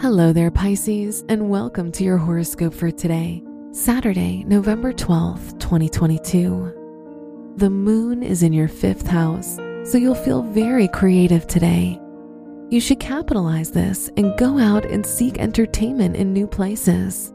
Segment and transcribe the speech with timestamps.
[0.00, 7.52] Hello there, Pisces, and welcome to your horoscope for today, Saturday, November 12th, 2022.
[7.56, 12.00] The moon is in your fifth house, so you'll feel very creative today.
[12.70, 17.34] You should capitalize this and go out and seek entertainment in new places.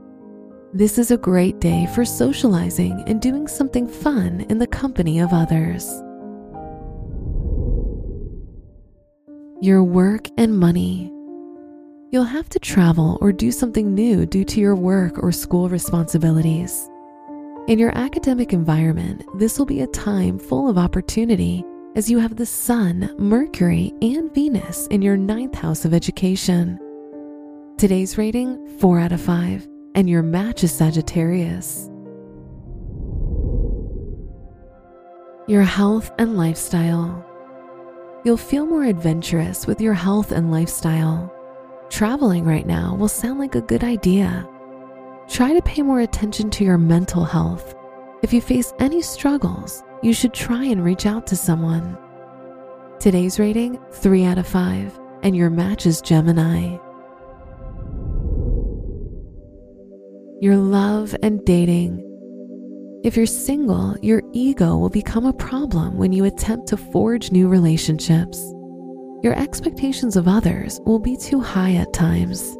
[0.73, 5.33] This is a great day for socializing and doing something fun in the company of
[5.33, 5.88] others.
[9.61, 11.14] Your work and money.
[12.11, 16.89] You'll have to travel or do something new due to your work or school responsibilities.
[17.67, 22.35] In your academic environment, this will be a time full of opportunity as you have
[22.35, 26.77] the Sun, Mercury, and Venus in your ninth house of education.
[27.77, 31.89] Today's rating 4 out of 5, and your match is Sagittarius.
[35.47, 37.25] Your health and lifestyle.
[38.23, 41.34] You'll feel more adventurous with your health and lifestyle.
[41.89, 44.47] Traveling right now will sound like a good idea.
[45.30, 47.75] Try to pay more attention to your mental health.
[48.22, 51.97] If you face any struggles, you should try and reach out to someone.
[53.00, 56.78] Today's rating 3 out of 5, and your match is Gemini.
[60.41, 62.01] Your love and dating.
[63.03, 67.47] If you're single, your ego will become a problem when you attempt to forge new
[67.47, 68.40] relationships
[69.25, 72.56] your expectations of others will be too high at times.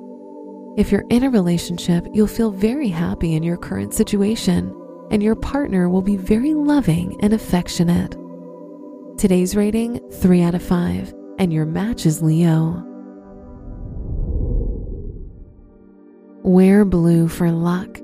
[0.76, 4.76] If you're in a relationship, you'll feel very happy in your current situation,
[5.12, 8.18] and your partner will be very loving and affectionate.
[9.16, 12.84] Today's rating 3 out of 5, and your match is Leo.
[16.42, 18.00] Wear blue for luck.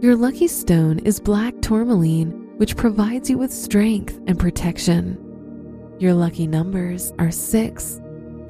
[0.00, 5.22] Your lucky stone is black tourmaline, which provides you with strength and protection.
[5.98, 8.02] Your lucky numbers are 6,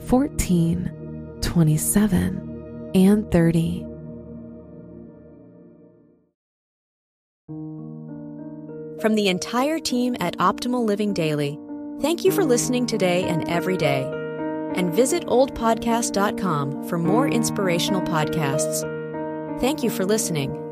[0.07, 3.87] 14, 27, and 30.
[9.01, 11.57] From the entire team at Optimal Living Daily,
[12.01, 14.03] thank you for listening today and every day.
[14.75, 18.81] And visit oldpodcast.com for more inspirational podcasts.
[19.61, 20.66] Thank you for listening.